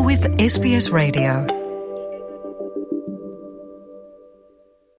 [0.00, 1.60] with SBS Radio.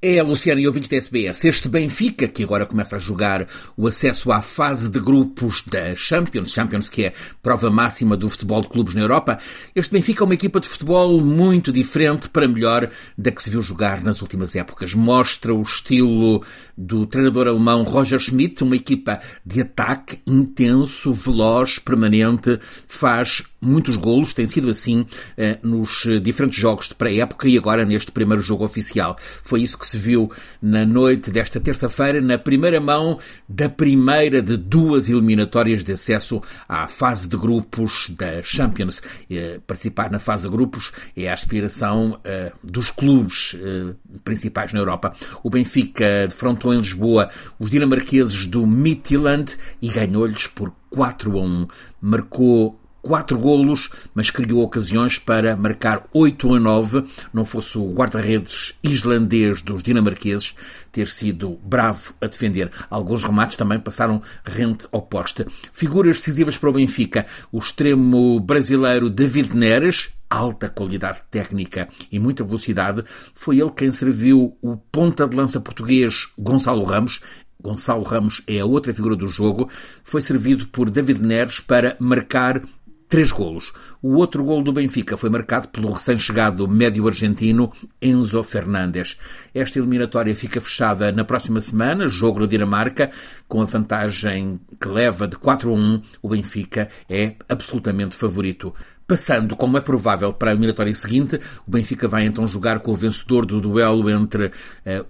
[0.00, 4.30] É, Luciano e ouvintes da SBS, este Benfica, que agora começa a jogar o acesso
[4.30, 7.12] à fase de grupos da Champions, Champions que é
[7.42, 9.40] prova máxima do futebol de clubes na Europa,
[9.74, 13.60] este Benfica é uma equipa de futebol muito diferente para melhor da que se viu
[13.60, 14.94] jogar nas últimas épocas.
[14.94, 16.44] Mostra o estilo
[16.76, 24.32] do treinador alemão Roger Schmidt, uma equipa de ataque intenso, veloz, permanente, faz muitos golos,
[24.32, 29.16] tem sido assim eh, nos diferentes jogos de pré-época e agora neste primeiro jogo oficial.
[29.18, 34.56] Foi isso que se viu na noite desta terça-feira, na primeira mão da primeira de
[34.56, 39.02] duas eliminatórias de acesso à fase de grupos da Champions.
[39.30, 44.80] Eh, participar na fase de grupos é a aspiração eh, dos clubes eh, principais na
[44.80, 45.14] Europa.
[45.42, 51.68] O Benfica defrontou em Lisboa os dinamarqueses do Midtjylland e ganhou-lhes por 4 a 1.
[52.00, 58.78] Marcou quatro golos, mas criou ocasiões para marcar 8 a 9, não fosse o guarda-redes
[58.82, 60.54] islandês dos dinamarqueses
[60.90, 62.70] ter sido bravo a defender.
[62.90, 65.46] Alguns remates também passaram rente oposta.
[65.72, 72.44] Figuras decisivas para o Benfica, o extremo brasileiro David Neres, alta qualidade técnica e muita
[72.44, 73.04] velocidade,
[73.34, 77.20] foi ele quem serviu o ponta de lança português Gonçalo Ramos,
[77.60, 79.68] Gonçalo Ramos é a outra figura do jogo,
[80.04, 82.62] foi servido por David Neres para marcar
[83.08, 83.72] três golos.
[84.02, 89.16] O outro golo do Benfica foi marcado pelo recém-chegado médio argentino Enzo Fernandes.
[89.54, 93.10] Esta eliminatória fica fechada na próxima semana, jogo na Dinamarca,
[93.46, 96.02] com a vantagem que leva de 4 a 1.
[96.22, 98.74] O Benfica é absolutamente favorito.
[99.08, 102.94] Passando, como é provável, para a eliminatória seguinte, o Benfica vai então jogar com o
[102.94, 104.50] vencedor do duelo entre uh,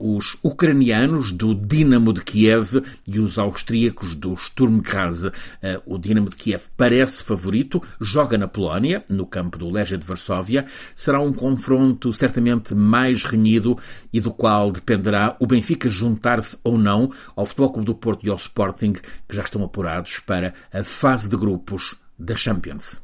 [0.00, 5.26] os ucranianos do Dinamo de Kiev e os austríacos do Sturm Graz.
[5.26, 5.32] Uh,
[5.86, 10.64] o Dinamo de Kiev parece favorito, joga na Polónia, no campo do Legia de Varsóvia.
[10.96, 13.78] Será um confronto certamente mais renhido
[14.12, 18.28] e do qual dependerá o Benfica juntar-se ou não ao Futebol Clube do Porto e
[18.28, 23.03] ao Sporting, que já estão apurados para a fase de grupos da Champions.